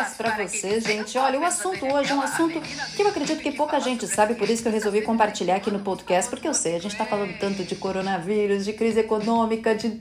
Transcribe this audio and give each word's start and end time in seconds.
podcast 0.00 0.16
para 0.16 0.46
vocês, 0.46 0.84
gente. 0.84 1.18
Olha, 1.18 1.38
o 1.38 1.44
assunto 1.44 1.86
hoje 1.86 2.10
é 2.10 2.14
um 2.14 2.20
assunto 2.20 2.60
que 2.60 3.02
eu 3.02 3.08
acredito 3.08 3.40
que 3.40 3.52
pouca 3.52 3.78
gente 3.80 4.06
sabe, 4.06 4.34
por 4.34 4.48
isso 4.48 4.62
que 4.62 4.68
eu 4.68 4.72
resolvi 4.72 5.02
compartilhar 5.02 5.56
aqui 5.56 5.70
no 5.70 5.80
podcast, 5.80 6.30
porque 6.30 6.48
eu 6.48 6.54
sei, 6.54 6.76
a 6.76 6.78
gente 6.78 6.92
está 6.92 7.04
falando 7.04 7.38
tanto 7.38 7.62
de 7.64 7.74
coronavírus, 7.76 8.64
de 8.64 8.72
crise 8.72 9.00
econômica, 9.00 9.74
de 9.74 10.00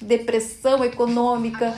depressão 0.00 0.84
econômica 0.84 1.74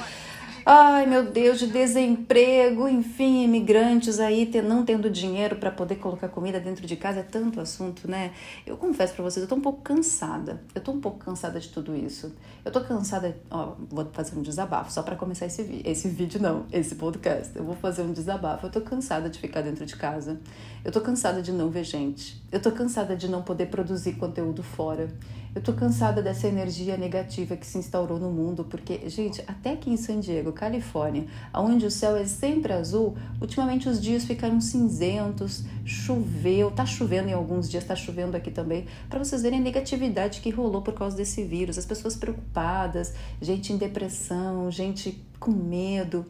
Ai, 0.66 1.06
meu 1.06 1.24
Deus, 1.24 1.58
de 1.58 1.66
desemprego, 1.66 2.86
enfim, 2.86 3.44
imigrantes 3.44 4.20
aí 4.20 4.50
não 4.62 4.84
tendo 4.84 5.08
dinheiro 5.08 5.56
para 5.56 5.70
poder 5.70 5.96
colocar 5.96 6.28
comida 6.28 6.60
dentro 6.60 6.86
de 6.86 6.96
casa, 6.96 7.20
é 7.20 7.22
tanto 7.22 7.60
assunto, 7.60 8.08
né? 8.08 8.32
Eu 8.66 8.76
confesso 8.76 9.14
para 9.14 9.24
vocês, 9.24 9.42
eu 9.42 9.48
tô 9.48 9.54
um 9.54 9.60
pouco 9.60 9.80
cansada. 9.80 10.62
Eu 10.74 10.80
tô 10.82 10.92
um 10.92 11.00
pouco 11.00 11.18
cansada 11.18 11.58
de 11.58 11.68
tudo 11.68 11.96
isso. 11.96 12.34
Eu 12.62 12.70
tô 12.70 12.80
cansada, 12.82 13.36
ó, 13.50 13.74
vou 13.90 14.06
fazer 14.12 14.36
um 14.38 14.42
desabafo 14.42 14.92
só 14.92 15.02
para 15.02 15.16
começar 15.16 15.46
esse 15.46 15.62
vídeo. 15.62 15.82
Esse 15.84 16.08
vídeo 16.08 16.40
não, 16.40 16.66
esse 16.70 16.94
podcast. 16.94 17.56
Eu 17.56 17.64
vou 17.64 17.74
fazer 17.74 18.02
um 18.02 18.12
desabafo. 18.12 18.66
Eu 18.66 18.70
tô 18.70 18.80
cansada 18.82 19.30
de 19.30 19.38
ficar 19.38 19.62
dentro 19.62 19.86
de 19.86 19.96
casa. 19.96 20.38
Eu 20.84 20.92
tô 20.92 21.00
cansada 21.00 21.40
de 21.40 21.52
não 21.52 21.70
ver 21.70 21.84
gente. 21.84 22.42
Eu 22.52 22.60
tô 22.60 22.70
cansada 22.70 23.16
de 23.16 23.28
não 23.28 23.42
poder 23.42 23.66
produzir 23.66 24.12
conteúdo 24.14 24.62
fora. 24.62 25.08
Eu 25.52 25.60
tô 25.60 25.72
cansada 25.72 26.22
dessa 26.22 26.46
energia 26.46 26.96
negativa 26.96 27.56
que 27.56 27.66
se 27.66 27.76
instaurou 27.76 28.20
no 28.20 28.30
mundo, 28.30 28.64
porque, 28.64 29.08
gente, 29.08 29.42
até 29.48 29.72
aqui 29.72 29.90
em 29.90 29.96
San 29.96 30.20
Diego, 30.20 30.52
Califórnia, 30.52 31.26
onde 31.52 31.84
o 31.84 31.90
céu 31.90 32.16
é 32.16 32.24
sempre 32.24 32.72
azul, 32.72 33.16
ultimamente 33.40 33.88
os 33.88 34.00
dias 34.00 34.24
ficaram 34.24 34.60
cinzentos, 34.60 35.64
choveu, 35.84 36.70
tá 36.70 36.86
chovendo 36.86 37.30
em 37.30 37.32
alguns 37.32 37.68
dias, 37.68 37.84
tá 37.84 37.96
chovendo 37.96 38.36
aqui 38.36 38.52
também, 38.52 38.86
para 39.08 39.18
vocês 39.18 39.42
verem 39.42 39.58
a 39.58 39.62
negatividade 39.62 40.40
que 40.40 40.50
rolou 40.50 40.82
por 40.82 40.94
causa 40.94 41.16
desse 41.16 41.42
vírus, 41.42 41.76
as 41.76 41.86
pessoas 41.86 42.14
preocupadas, 42.14 43.12
gente 43.42 43.72
em 43.72 43.76
depressão, 43.76 44.70
gente 44.70 45.20
com 45.40 45.50
medo. 45.50 46.26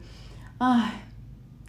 Ai, 0.59 1.10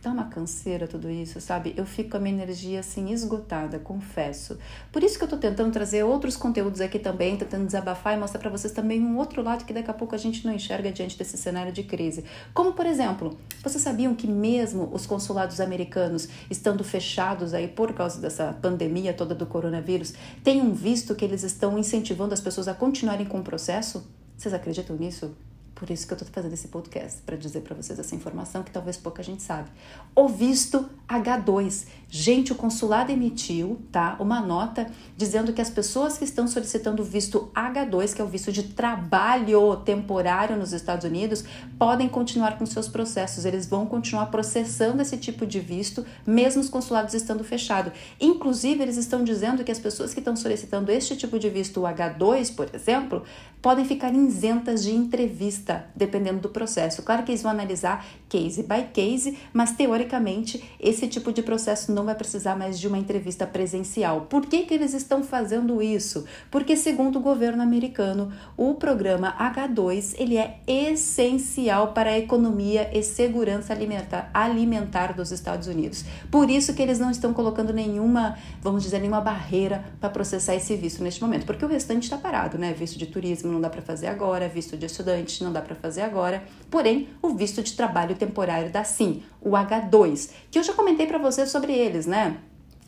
Dá 0.01 0.09
uma 0.09 0.23
canseira 0.23 0.87
tudo 0.87 1.11
isso, 1.11 1.39
sabe? 1.39 1.75
Eu 1.77 1.85
fico 1.85 2.09
com 2.09 2.17
a 2.17 2.19
minha 2.19 2.33
energia 2.33 2.79
assim 2.79 3.11
esgotada, 3.11 3.77
confesso. 3.77 4.57
Por 4.91 5.03
isso 5.03 5.15
que 5.15 5.23
eu 5.23 5.27
tô 5.27 5.37
tentando 5.37 5.71
trazer 5.71 6.01
outros 6.01 6.35
conteúdos 6.35 6.81
aqui 6.81 6.97
também, 6.97 7.37
tentando 7.37 7.67
desabafar 7.67 8.17
e 8.17 8.19
mostrar 8.19 8.39
para 8.39 8.49
vocês 8.49 8.73
também 8.73 8.99
um 8.99 9.19
outro 9.19 9.43
lado 9.43 9.63
que 9.63 9.71
daqui 9.71 9.91
a 9.91 9.93
pouco 9.93 10.15
a 10.15 10.17
gente 10.17 10.43
não 10.43 10.55
enxerga 10.55 10.91
diante 10.91 11.15
desse 11.15 11.37
cenário 11.37 11.71
de 11.71 11.83
crise. 11.83 12.25
Como, 12.51 12.73
por 12.73 12.87
exemplo, 12.87 13.37
vocês 13.61 13.83
sabiam 13.83 14.15
que 14.15 14.25
mesmo 14.25 14.89
os 14.91 15.05
consulados 15.05 15.61
americanos 15.61 16.27
estando 16.49 16.83
fechados 16.83 17.53
aí 17.53 17.67
por 17.67 17.93
causa 17.93 18.19
dessa 18.19 18.53
pandemia 18.59 19.13
toda 19.13 19.35
do 19.35 19.45
coronavírus, 19.45 20.15
tem 20.43 20.59
um 20.61 20.73
visto 20.73 21.13
que 21.13 21.23
eles 21.23 21.43
estão 21.43 21.77
incentivando 21.77 22.33
as 22.33 22.41
pessoas 22.41 22.67
a 22.67 22.73
continuarem 22.73 23.27
com 23.27 23.39
o 23.39 23.43
processo? 23.43 24.09
Vocês 24.35 24.51
acreditam 24.51 24.95
nisso? 24.95 25.35
Por 25.81 25.89
isso 25.89 26.05
que 26.05 26.13
eu 26.13 26.15
estou 26.15 26.31
fazendo 26.31 26.53
esse 26.53 26.67
podcast, 26.67 27.23
para 27.23 27.35
dizer 27.35 27.61
para 27.61 27.75
vocês 27.75 27.97
essa 27.97 28.13
informação 28.13 28.61
que 28.61 28.69
talvez 28.69 28.97
pouca 28.97 29.23
gente 29.23 29.41
sabe. 29.41 29.67
O 30.15 30.27
visto 30.27 30.87
H2. 31.09 31.87
Gente, 32.07 32.51
o 32.51 32.55
consulado 32.55 33.11
emitiu, 33.11 33.81
tá, 33.91 34.15
uma 34.19 34.39
nota 34.39 34.85
dizendo 35.17 35.51
que 35.53 35.59
as 35.59 35.71
pessoas 35.71 36.19
que 36.19 36.23
estão 36.23 36.47
solicitando 36.47 37.01
o 37.01 37.05
visto 37.05 37.49
H2, 37.55 38.13
que 38.13 38.21
é 38.21 38.23
o 38.23 38.27
visto 38.27 38.51
de 38.51 38.61
trabalho 38.63 39.77
temporário 39.77 40.55
nos 40.55 40.71
Estados 40.71 41.03
Unidos, 41.03 41.43
podem 41.79 42.07
continuar 42.07 42.59
com 42.59 42.65
seus 42.67 42.87
processos. 42.87 43.43
Eles 43.43 43.65
vão 43.65 43.87
continuar 43.87 44.27
processando 44.27 45.01
esse 45.01 45.17
tipo 45.17 45.47
de 45.47 45.59
visto, 45.59 46.05
mesmo 46.27 46.61
os 46.61 46.69
consulados 46.69 47.15
estando 47.15 47.43
fechados. 47.43 47.91
Inclusive, 48.19 48.83
eles 48.83 48.97
estão 48.97 49.23
dizendo 49.23 49.63
que 49.63 49.71
as 49.71 49.79
pessoas 49.79 50.13
que 50.13 50.19
estão 50.19 50.35
solicitando 50.35 50.91
este 50.91 51.15
tipo 51.15 51.39
de 51.39 51.49
visto 51.49 51.81
H2, 51.81 52.53
por 52.53 52.69
exemplo, 52.71 53.23
podem 53.61 53.85
ficar 53.85 54.13
isentas 54.13 54.83
de 54.83 54.91
entrevista, 54.91 55.70
dependendo 55.95 56.39
do 56.39 56.49
processo. 56.49 57.01
Claro 57.01 57.23
que 57.23 57.31
eles 57.31 57.41
vão 57.41 57.51
analisar 57.51 58.05
case 58.29 58.63
by 58.63 58.87
case, 58.93 59.37
mas 59.53 59.71
teoricamente 59.71 60.63
esse 60.79 61.07
tipo 61.07 61.31
de 61.31 61.41
processo 61.43 61.91
não 61.91 62.05
vai 62.05 62.15
precisar 62.15 62.55
mais 62.55 62.79
de 62.79 62.87
uma 62.87 62.97
entrevista 62.97 63.45
presencial. 63.45 64.21
Por 64.29 64.45
que, 64.45 64.63
que 64.63 64.73
eles 64.73 64.93
estão 64.93 65.23
fazendo 65.23 65.81
isso? 65.81 66.25
Porque, 66.49 66.75
segundo 66.75 67.19
o 67.19 67.21
governo 67.21 67.61
americano, 67.61 68.31
o 68.55 68.73
programa 68.75 69.35
H2 69.37 70.15
ele 70.17 70.37
é 70.37 70.59
essencial 70.67 71.93
para 71.93 72.11
a 72.11 72.17
economia 72.17 72.89
e 72.97 73.03
segurança 73.03 73.73
alimentar, 73.73 74.29
alimentar 74.33 75.13
dos 75.13 75.31
Estados 75.31 75.67
Unidos. 75.67 76.05
Por 76.29 76.49
isso 76.49 76.73
que 76.73 76.81
eles 76.81 76.99
não 76.99 77.11
estão 77.11 77.33
colocando 77.33 77.73
nenhuma, 77.73 78.37
vamos 78.61 78.83
dizer, 78.83 78.99
nenhuma 78.99 79.21
barreira 79.21 79.83
para 79.99 80.09
processar 80.09 80.55
esse 80.55 80.75
visto 80.75 81.03
neste 81.03 81.21
momento, 81.21 81.45
porque 81.45 81.65
o 81.65 81.67
restante 81.67 82.03
está 82.03 82.17
parado, 82.17 82.57
né? 82.57 82.73
Visto 82.73 82.97
de 82.97 83.05
turismo 83.05 83.51
não 83.51 83.61
dá 83.61 83.69
para 83.69 83.81
fazer 83.81 84.07
agora, 84.07 84.47
visto 84.47 84.77
de 84.77 84.85
estudante 84.85 85.43
não 85.43 85.50
dá 85.51 85.61
para 85.61 85.75
fazer 85.75 86.01
agora. 86.01 86.43
Porém, 86.69 87.09
o 87.21 87.29
visto 87.29 87.61
de 87.61 87.73
trabalho 87.73 88.15
temporário 88.15 88.71
dá 88.71 88.83
sim, 88.83 89.23
o 89.41 89.51
H2, 89.51 90.31
que 90.49 90.59
eu 90.59 90.63
já 90.63 90.73
comentei 90.73 91.07
para 91.07 91.17
vocês 91.17 91.49
sobre 91.49 91.73
eles, 91.73 92.05
né? 92.05 92.37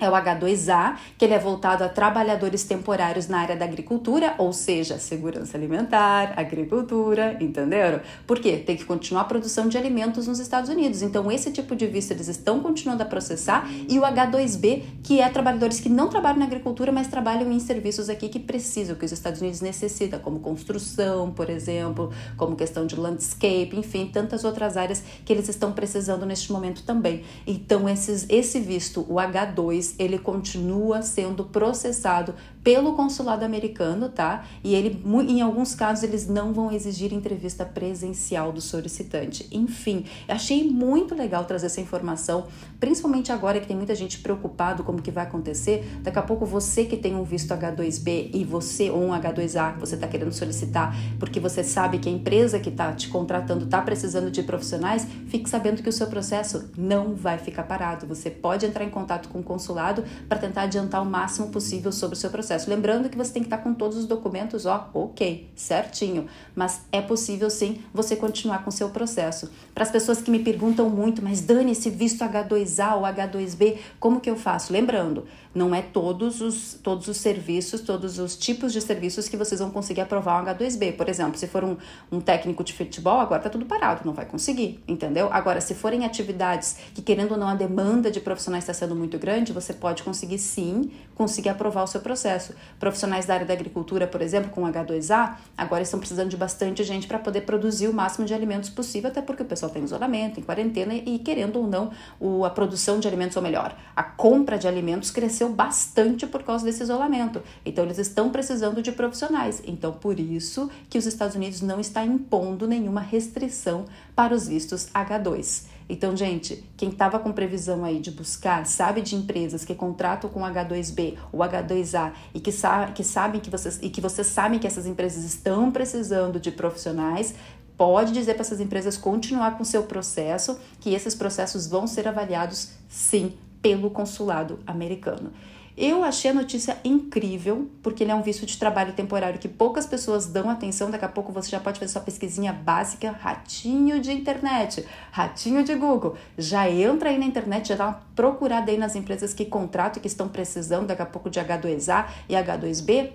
É 0.03 0.09
o 0.09 0.13
H2A, 0.13 0.97
que 1.17 1.25
ele 1.25 1.33
é 1.33 1.39
voltado 1.39 1.83
a 1.83 1.89
trabalhadores 1.89 2.63
temporários 2.63 3.27
na 3.27 3.39
área 3.39 3.55
da 3.55 3.65
agricultura, 3.65 4.35
ou 4.37 4.51
seja, 4.51 4.97
segurança 4.97 5.57
alimentar, 5.57 6.33
agricultura, 6.35 7.37
entenderam? 7.39 8.01
Por 8.27 8.39
quê? 8.39 8.57
Tem 8.57 8.75
que 8.75 8.85
continuar 8.85 9.21
a 9.21 9.25
produção 9.25 9.67
de 9.67 9.77
alimentos 9.77 10.27
nos 10.27 10.39
Estados 10.39 10.69
Unidos. 10.69 11.01
Então, 11.01 11.31
esse 11.31 11.51
tipo 11.51 11.75
de 11.75 11.87
visto 11.87 12.11
eles 12.11 12.27
estão 12.27 12.59
continuando 12.59 13.03
a 13.03 13.05
processar 13.05 13.69
e 13.87 13.99
o 13.99 14.01
H2B, 14.03 14.83
que 15.03 15.19
é 15.19 15.29
trabalhadores 15.29 15.79
que 15.79 15.89
não 15.89 16.09
trabalham 16.09 16.39
na 16.39 16.45
agricultura, 16.45 16.91
mas 16.91 17.07
trabalham 17.07 17.51
em 17.51 17.59
serviços 17.59 18.09
aqui 18.09 18.29
que 18.29 18.39
precisam, 18.39 18.95
que 18.95 19.05
os 19.05 19.11
Estados 19.11 19.41
Unidos 19.41 19.61
necessitam, 19.61 20.19
como 20.19 20.39
construção, 20.39 21.31
por 21.31 21.49
exemplo, 21.49 22.11
como 22.37 22.55
questão 22.55 22.85
de 22.85 22.95
landscape, 22.95 23.71
enfim, 23.73 24.09
tantas 24.11 24.43
outras 24.43 24.77
áreas 24.77 25.03
que 25.25 25.31
eles 25.31 25.47
estão 25.49 25.71
precisando 25.71 26.25
neste 26.25 26.51
momento 26.51 26.83
também. 26.83 27.23
Então, 27.45 27.87
esses, 27.87 28.25
esse 28.29 28.59
visto, 28.59 29.01
o 29.09 29.15
H2, 29.15 29.92
ele 29.97 30.17
continua 30.17 31.01
sendo 31.01 31.45
processado 31.45 32.33
pelo 32.63 32.93
consulado 32.93 33.43
americano, 33.43 34.07
tá? 34.07 34.45
E 34.63 34.73
ele, 34.73 35.03
em 35.27 35.41
alguns 35.41 35.75
casos, 35.75 36.03
eles 36.03 36.27
não 36.27 36.53
vão 36.53 36.71
exigir 36.71 37.13
entrevista 37.13 37.65
presencial 37.65 38.53
do 38.53 38.61
solicitante. 38.61 39.47
Enfim, 39.51 40.05
achei 40.27 40.69
muito 40.69 41.13
legal 41.13 41.43
trazer 41.43 41.65
essa 41.65 41.81
informação, 41.81 42.47
principalmente 42.79 43.31
agora 43.31 43.59
que 43.59 43.67
tem 43.67 43.75
muita 43.75 43.93
gente 43.93 44.19
preocupado 44.19 44.83
como 44.83 45.01
que 45.01 45.11
vai 45.11 45.25
acontecer. 45.25 45.99
Daqui 46.01 46.17
a 46.17 46.21
pouco 46.21 46.45
você 46.45 46.85
que 46.85 46.95
tem 46.95 47.15
um 47.15 47.23
visto 47.23 47.53
H2B 47.53 48.29
e 48.33 48.45
você 48.45 48.89
ou 48.89 49.03
um 49.03 49.09
H2A 49.09 49.73
que 49.73 49.79
você 49.79 49.95
está 49.95 50.07
querendo 50.07 50.31
solicitar, 50.31 50.95
porque 51.19 51.39
você 51.39 51.63
sabe 51.63 51.97
que 51.97 52.07
a 52.07 52.11
empresa 52.11 52.59
que 52.59 52.69
está 52.69 52.93
te 52.93 53.09
contratando 53.09 53.65
está 53.65 53.81
precisando 53.81 54.31
de 54.31 54.41
profissionais, 54.41 55.05
fique 55.27 55.49
sabendo 55.49 55.83
que 55.83 55.89
o 55.89 55.93
seu 55.93 56.07
processo 56.07 56.69
não 56.77 57.13
vai 57.13 57.37
ficar 57.37 57.63
parado. 57.63 58.07
Você 58.07 58.29
pode 58.29 58.65
entrar 58.65 58.85
em 58.85 58.89
contato 58.89 59.27
com 59.27 59.39
o 59.39 59.43
consulado 59.43 60.03
para 60.29 60.39
tentar 60.39 60.63
adiantar 60.63 61.01
o 61.01 61.05
máximo 61.05 61.49
possível 61.49 61.91
sobre 61.91 62.15
o 62.15 62.19
seu 62.19 62.29
processo 62.29 62.52
processo. 62.53 62.69
Lembrando 62.69 63.09
que 63.09 63.17
você 63.17 63.33
tem 63.33 63.41
que 63.41 63.47
estar 63.47 63.57
com 63.57 63.73
todos 63.73 63.97
os 63.97 64.05
documentos, 64.05 64.65
ó, 64.65 64.89
ok, 64.93 65.49
certinho. 65.55 66.27
Mas 66.55 66.81
é 66.91 67.01
possível 67.01 67.49
sim 67.49 67.81
você 67.93 68.15
continuar 68.15 68.63
com 68.63 68.69
o 68.69 68.73
seu 68.73 68.89
processo. 68.89 69.51
Para 69.73 69.83
as 69.83 69.91
pessoas 69.91 70.21
que 70.21 70.29
me 70.29 70.39
perguntam 70.39 70.89
muito, 70.89 71.21
mas 71.23 71.41
Dani, 71.41 71.71
esse 71.71 71.89
visto 71.89 72.23
H2A 72.23 72.95
ou 72.95 73.03
H2B, 73.03 73.77
como 73.99 74.19
que 74.19 74.29
eu 74.29 74.35
faço? 74.35 74.71
Lembrando, 74.71 75.25
não 75.53 75.73
é 75.73 75.81
todos 75.81 76.41
os, 76.41 76.73
todos 76.81 77.07
os 77.07 77.17
serviços, 77.17 77.81
todos 77.81 78.19
os 78.19 78.35
tipos 78.35 78.73
de 78.73 78.81
serviços 78.81 79.27
que 79.27 79.37
vocês 79.37 79.59
vão 79.59 79.69
conseguir 79.69 80.01
aprovar 80.01 80.41
um 80.41 80.45
H2B. 80.45 80.95
Por 80.95 81.09
exemplo, 81.09 81.37
se 81.37 81.47
for 81.47 81.63
um, 81.63 81.77
um 82.11 82.19
técnico 82.19 82.63
de 82.63 82.73
futebol, 82.73 83.19
agora 83.19 83.41
tá 83.41 83.49
tudo 83.49 83.65
parado, 83.65 84.01
não 84.05 84.13
vai 84.13 84.25
conseguir, 84.25 84.83
entendeu? 84.87 85.29
Agora, 85.31 85.61
se 85.61 85.73
forem 85.73 86.05
atividades 86.05 86.77
que, 86.93 87.01
querendo 87.01 87.33
ou 87.33 87.37
não, 87.37 87.47
a 87.47 87.55
demanda 87.55 88.09
de 88.09 88.19
profissionais 88.19 88.63
está 88.63 88.73
sendo 88.73 88.95
muito 88.95 89.17
grande, 89.17 89.53
você 89.53 89.73
pode 89.73 90.03
conseguir 90.03 90.39
sim, 90.39 90.91
conseguir 91.15 91.49
aprovar 91.49 91.83
o 91.83 91.87
seu 91.87 92.01
processo. 92.01 92.53
Profissionais 92.79 93.25
da 93.25 93.33
área 93.35 93.45
da 93.45 93.53
agricultura, 93.53 94.07
por 94.07 94.21
exemplo, 94.21 94.49
com 94.51 94.61
H2A, 94.63 95.35
agora 95.57 95.83
estão 95.83 95.99
precisando 95.99 96.29
de 96.29 96.37
bastante 96.37 96.83
gente 96.83 97.07
para 97.07 97.19
poder 97.19 97.41
produzir 97.41 97.87
o 97.87 97.93
máximo 97.93 98.25
de 98.25 98.33
alimentos 98.33 98.69
possível, 98.69 99.09
até 99.09 99.21
porque 99.21 99.43
o 99.43 99.45
pessoal 99.45 99.67
está 99.67 99.79
em 99.79 99.83
isolamento, 99.83 100.39
em 100.39 100.43
quarentena 100.43 100.93
e, 100.93 101.19
querendo 101.19 101.59
ou 101.59 101.67
não, 101.67 101.91
o, 102.19 102.45
a 102.45 102.49
produção 102.49 102.99
de 102.99 103.07
alimentos, 103.07 103.35
ou 103.37 103.43
melhor, 103.43 103.75
a 103.95 104.03
compra 104.03 104.57
de 104.57 104.67
alimentos 104.67 105.11
cresceu 105.11 105.49
bastante 105.49 106.25
por 106.25 106.43
causa 106.43 106.65
desse 106.65 106.83
isolamento. 106.83 107.41
Então 107.65 107.83
eles 107.83 107.97
estão 107.97 108.29
precisando 108.29 108.81
de 108.81 108.91
profissionais. 108.91 109.61
Então 109.65 109.93
por 109.93 110.19
isso 110.19 110.69
que 110.89 110.97
os 110.97 111.05
Estados 111.05 111.35
Unidos 111.35 111.61
não 111.61 111.79
está 111.79 112.03
impondo 112.03 112.67
nenhuma 112.67 113.01
restrição 113.01 113.85
para 114.15 114.33
os 114.33 114.47
vistos 114.47 114.87
H2. 114.93 115.73
Então, 115.87 116.15
gente, 116.15 116.63
quem 116.77 116.89
estava 116.89 117.19
com 117.19 117.31
previsão 117.31 117.83
aí 117.83 117.99
de 117.99 118.11
buscar, 118.11 118.65
sabe 118.65 119.01
de 119.01 119.15
empresas 119.15 119.65
que 119.65 119.75
contratam 119.75 120.29
com 120.29 120.41
H2B 120.41 121.17
ou 121.31 121.39
H2A 121.41 122.13
e 122.33 122.39
que, 122.39 122.51
sa 122.51 122.87
que 122.87 123.03
sabem 123.03 123.41
que 123.41 123.49
vocês 123.49 123.79
e 123.81 123.89
que 123.89 124.01
vocês 124.01 124.27
sabem 124.27 124.59
que 124.59 124.67
essas 124.67 124.85
empresas 124.85 125.23
estão 125.23 125.71
precisando 125.71 126.39
de 126.39 126.51
profissionais, 126.51 127.35
pode 127.77 128.13
dizer 128.13 128.33
para 128.33 128.41
essas 128.41 128.59
empresas 128.59 128.97
continuar 128.97 129.57
com 129.57 129.63
seu 129.63 129.83
processo, 129.83 130.57
que 130.79 130.93
esses 130.93 131.15
processos 131.15 131.67
vão 131.67 131.87
ser 131.87 132.07
avaliados 132.07 132.69
sim 132.87 133.33
pelo 133.63 133.89
consulado 133.89 134.59
americano. 134.67 135.31
Eu 135.75 136.03
achei 136.03 136.29
a 136.29 136.33
notícia 136.35 136.77
incrível, 136.83 137.67
porque 137.81 138.03
ele 138.03 138.11
é 138.11 138.15
um 138.15 138.21
visto 138.21 138.45
de 138.45 138.55
trabalho 138.59 138.93
temporário 138.93 139.39
que 139.39 139.47
poucas 139.47 139.87
pessoas 139.87 140.27
dão 140.27 140.47
atenção. 140.47 140.91
Daqui 140.91 141.05
a 141.05 141.09
pouco 141.09 141.31
você 141.31 141.49
já 141.49 141.59
pode 141.59 141.79
fazer 141.79 141.91
sua 141.91 142.01
pesquisinha 142.01 142.53
básica, 142.53 143.09
ratinho 143.09 143.99
de 143.99 144.11
internet, 144.11 144.85
ratinho 145.11 145.63
de 145.63 145.73
Google. 145.73 146.15
Já 146.37 146.69
entra 146.69 147.09
aí 147.09 147.17
na 147.17 147.25
internet, 147.25 147.69
já 147.69 147.75
dá 147.75 147.87
uma 147.87 148.01
procurada 148.15 148.69
aí 148.69 148.77
nas 148.77 148.95
empresas 148.95 149.33
que 149.33 149.45
contratam 149.45 149.97
e 149.97 150.01
que 150.01 150.07
estão 150.07 150.29
precisando 150.29 150.85
daqui 150.85 151.01
a 151.01 151.07
pouco 151.07 151.27
de 151.27 151.39
H2A 151.39 152.05
e 152.29 152.35
H2B 152.35 153.09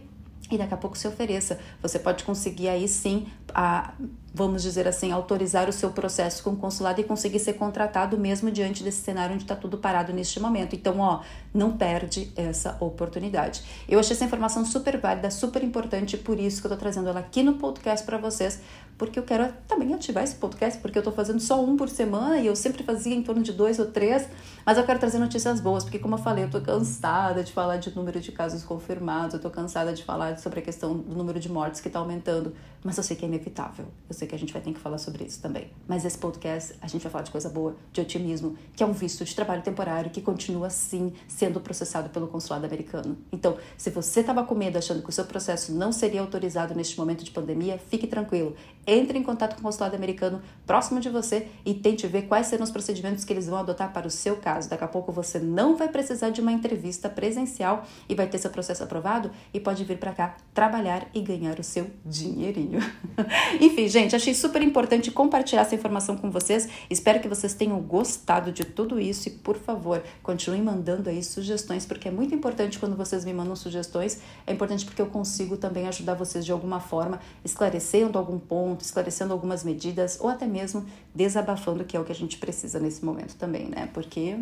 e 0.51 0.59
daqui 0.59 0.75
a 0.75 0.77
pouco 0.77 0.97
se 0.97 1.07
ofereça. 1.07 1.61
Você 1.81 1.99
pode 1.99 2.25
conseguir 2.25 2.69
aí 2.69 2.89
sim 2.89 3.29
a 3.55 3.95
vamos 4.39 4.63
dizer 4.63 4.87
assim, 4.87 5.11
autorizar 5.11 5.69
o 5.69 5.73
seu 5.73 5.91
processo 5.91 6.43
com 6.45 6.51
o 6.51 6.57
consulado 6.57 7.01
e 7.01 7.05
conseguir 7.05 7.41
ser 7.41 7.55
contratado 7.55 8.17
mesmo 8.17 8.51
diante 8.51 8.85
desse 8.85 9.03
cenário 9.03 9.35
onde 9.35 9.45
está 9.45 9.57
tudo 9.57 9.79
parado 9.79 10.13
neste 10.13 10.39
momento. 10.39 10.77
Então, 10.77 11.01
ó, 11.01 11.23
não 11.53 11.77
perde 11.77 12.31
essa 12.37 12.77
oportunidade. 12.79 13.63
Eu 13.89 13.99
achei 13.99 14.15
essa 14.15 14.25
informação 14.25 14.65
super 14.65 14.99
válida, 14.99 15.31
super 15.31 15.65
importante, 15.65 16.17
por 16.17 16.39
isso 16.39 16.61
que 16.61 16.67
eu 16.67 16.73
estou 16.73 16.79
trazendo 16.79 17.09
ela 17.09 17.21
aqui 17.21 17.43
no 17.43 17.55
podcast 17.55 18.07
para 18.07 18.17
vocês, 18.17 18.61
porque 18.97 19.19
eu 19.19 19.23
quero 19.23 19.53
também 19.67 19.93
ativar 19.95 20.23
esse 20.23 20.37
podcast, 20.37 20.79
porque 20.81 20.99
eu 20.99 21.01
estou 21.01 21.13
fazendo 21.13 21.41
só 21.41 21.63
um 21.63 21.77
por 21.77 21.89
semana 21.89 22.39
e 22.39 22.47
eu 22.47 22.55
sempre 22.55 22.83
fazia 22.83 23.15
em 23.15 23.23
torno 23.23 23.43
de 23.43 23.53
dois 23.53 23.79
ou 23.79 23.87
três, 23.87 24.29
mas 24.65 24.77
eu 24.77 24.85
quero 24.85 24.99
trazer 24.99 25.19
notícias 25.19 25.61
boas, 25.61 25.85
porque 25.85 25.99
como 25.99 26.15
eu 26.15 26.19
falei, 26.19 26.45
eu 26.45 26.49
estou 26.49 26.61
cansada 26.61 27.43
de 27.43 27.53
falar 27.53 27.79
de 27.79 27.95
número 27.95 28.21
de 28.21 28.31
casos 28.31 28.63
confirmados, 28.63 29.35
eu 29.35 29.39
estou 29.39 29.51
cansada 29.51 29.93
de 29.93 30.05
falar 30.05 30.39
sobre 30.39 30.61
a 30.61 30.63
questão 30.63 30.97
do 30.97 31.17
número 31.17 31.41
de 31.41 31.51
mortes 31.51 31.81
que 31.81 31.89
está 31.89 31.99
aumentando, 31.99 32.53
mas 32.85 32.97
eu 32.97 33.03
sei 33.03 33.17
que 33.17 33.25
é 33.25 33.29
inevitável. 33.39 33.87
Eu 34.09 34.15
sei 34.15 34.27
que 34.27 34.35
a 34.35 34.39
gente 34.39 34.53
vai 34.53 34.61
ter 34.61 34.73
que 34.73 34.81
falar 34.81 34.99
sobre 34.99 35.25
isso 35.25 35.41
também. 35.41 35.71
Mas 35.87 36.05
esse 36.05 36.19
podcast, 36.19 36.75
a 36.83 36.87
gente 36.87 37.03
vai 37.03 37.11
falar 37.11 37.25
de 37.25 37.31
coisa 37.31 37.49
boa, 37.49 37.77
de 37.93 38.01
otimismo, 38.01 38.57
que 38.77 38.83
é 38.83 38.87
um 38.87 38.93
visto 38.93 39.25
de 39.25 39.35
trabalho 39.35 39.63
temporário 39.63 40.11
que 40.11 40.21
continua 40.21 40.69
sim 40.69 41.13
sendo 41.27 41.61
processado 41.61 42.11
pelo 42.11 42.27
consulado 42.29 42.67
americano. 42.67 43.17
Então, 43.33 43.57
se 43.77 43.91
você 43.91 44.21
estava 44.21 44.45
com 44.45 44.55
medo 44.55 44.77
achando 44.77 45.03
que 45.03 45.09
o 45.09 45.13
seu 45.13 45.25
processo 45.25 45.73
não 45.73 45.93
seria 45.93 46.21
autorizado 46.21 46.75
neste 46.75 46.99
momento 46.99 47.25
de 47.25 47.31
pandemia, 47.31 47.79
fique 47.79 48.07
tranquilo. 48.07 48.55
Entre 48.87 49.19
em 49.19 49.23
contato 49.23 49.55
com 49.55 49.61
o 49.61 49.65
consulado 49.65 49.95
americano 49.95 50.43
próximo 50.67 51.01
de 51.01 51.09
você 51.09 51.49
e 51.65 51.75
tente 51.75 52.07
ver 52.07 52.23
quais 52.23 52.47
serão 52.47 52.65
os 52.65 52.71
procedimentos 52.71 53.25
que 53.25 53.33
eles 53.33 53.47
vão 53.47 53.59
adotar 53.59 53.93
para 53.93 54.07
o 54.07 54.11
seu 54.11 54.37
caso. 54.37 54.69
Daqui 54.69 54.85
a 54.85 54.89
pouco 54.89 55.13
você 55.13 55.39
não 55.39 55.77
vai 55.77 55.89
precisar 55.89 56.31
de 56.31 56.41
uma 56.41 56.53
entrevista 56.53 57.09
presencial 57.09 57.85
e 58.09 58.15
vai 58.15 58.27
ter 58.27 58.39
seu 58.39 58.51
processo 58.51 58.83
aprovado 58.83 59.31
e 59.53 59.61
pode 59.61 59.85
vir 59.85 59.99
para 59.99 60.13
cá 60.13 60.37
trabalhar 60.55 61.07
e 61.15 61.21
ganhar 61.21 61.59
o 61.59 61.65
seu 61.65 61.91
dinheirinho. 62.05 62.81
Enfim, 63.61 63.89
gente, 63.89 64.15
achei 64.15 64.35
super 64.35 64.63
importante 64.63 65.11
compartilhar 65.11 65.63
essa 65.63 65.75
informação 65.75 66.17
com 66.17 66.31
vocês. 66.31 66.69
Espero 66.89 67.21
que 67.21 67.29
vocês 67.29 67.55
tenham 67.55 67.81
gostado 67.81 68.53
de 68.53 68.65
tudo 68.65 68.99
isso 68.99 69.29
e, 69.29 69.33
por 69.33 69.57
favor, 69.57 70.03
continuem 70.23 70.63
mandando 70.63 71.09
aí 71.09 71.23
sugestões, 71.23 71.87
porque 71.87 72.09
é 72.09 72.11
muito 72.11 72.35
importante 72.35 72.79
quando 72.79 72.97
vocês 72.97 73.25
me 73.25 73.33
mandam 73.33 73.55
sugestões. 73.57 74.21
É 74.47 74.53
importante 74.53 74.85
porque 74.85 75.03
eu 75.03 75.07
consigo 75.07 75.57
também 75.57 75.87
ajudar 75.89 76.15
vocês 76.15 76.45
de 76.45 76.53
alguma 76.53 76.81
forma, 76.81 77.21
esclarecendo 77.45 78.19
algum 78.19 78.39
ponto, 78.39 78.83
esclarecendo 78.83 79.33
algumas 79.33 79.65
medidas 79.65 80.19
ou 80.21 80.29
até 80.29 80.47
mesmo 80.47 80.87
desabafando, 81.15 81.85
que 81.85 81.97
é 81.97 82.01
o 82.01 82.05
que 82.05 82.13
a 82.13 82.15
gente 82.15 82.39
precisa 82.39 82.79
nesse 82.79 83.05
momento 83.05 83.35
também, 83.37 83.67
né? 83.67 83.89
Porque 83.93 84.39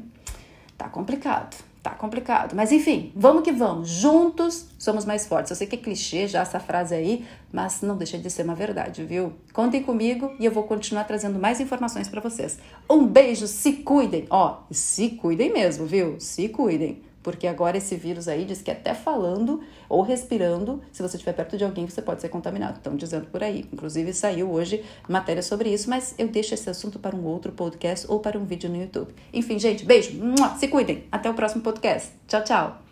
tá 0.77 0.89
complicado. 0.89 1.57
Tá 1.83 1.91
complicado. 1.91 2.57
Mas 2.57 2.73
enfim, 2.73 3.13
vamos 3.15 3.45
que 3.45 3.53
vamos. 3.53 3.89
Juntos 3.89 4.67
somos 4.77 5.05
mais 5.05 5.25
fortes. 5.25 5.51
Eu 5.51 5.57
sei 5.57 5.69
que 5.69 5.77
é 5.77 5.79
clichê 5.79 6.27
já 6.27 6.41
essa 6.41 6.59
frase 6.59 6.93
aí, 6.93 7.25
mas 7.53 7.81
não 7.81 7.97
deixa 7.97 8.19
de 8.19 8.29
ser 8.29 8.43
uma 8.43 8.57
verdade, 8.57 9.05
viu? 9.05 9.33
Contem 9.53 9.85
comigo 9.85 10.35
e 10.41 10.45
eu 10.45 10.51
vou 10.51 10.65
continuar 10.65 11.05
trazendo 11.05 11.39
mais 11.39 11.61
informações 11.61 12.09
para 12.09 12.21
vocês. 12.21 12.59
Um 12.91 13.07
beijo, 13.07 13.47
se 13.47 13.75
cuidem. 13.75 14.27
Ó, 14.31 14.63
se 14.69 15.11
cuidem 15.11 15.53
mesmo, 15.53 15.87
viu? 15.87 16.19
Se 16.19 16.49
cuidem 16.49 17.06
porque 17.27 17.49
agora 17.49 17.77
esse 17.77 17.97
vírus 17.97 18.29
aí 18.29 18.45
diz 18.45 18.63
que 18.63 18.71
até 18.71 18.95
falando 18.95 19.61
ou 19.89 20.01
respirando, 20.01 20.81
se 20.93 21.03
você 21.03 21.17
estiver 21.17 21.33
perto 21.33 21.59
de 21.59 21.65
alguém, 21.65 21.85
você 21.85 22.01
pode 22.01 22.21
ser 22.21 22.29
contaminado. 22.29 22.77
Estão 22.77 22.95
dizendo 22.95 23.27
por 23.27 23.43
aí. 23.43 23.67
Inclusive 23.73 24.13
saiu 24.13 24.49
hoje 24.49 24.85
matéria 25.09 25.43
sobre 25.43 25.69
isso, 25.75 25.91
mas 25.91 26.15
eu 26.17 26.29
deixo 26.29 26.55
esse 26.55 26.71
assunto 26.71 27.01
para 27.01 27.17
um 27.17 27.25
outro 27.25 27.51
podcast 27.51 28.07
ou 28.09 28.21
para 28.21 28.39
um 28.39 28.45
vídeo 28.45 28.71
no 28.71 28.77
YouTube. 28.77 29.13
Enfim, 29.33 29.59
gente, 29.59 29.85
beijo, 29.85 30.13
se 30.57 30.69
cuidem. 30.69 31.03
Até 31.11 31.29
o 31.29 31.35
próximo 31.35 31.63
podcast. 31.63 32.13
Tchau, 32.29 32.45
tchau. 32.45 32.86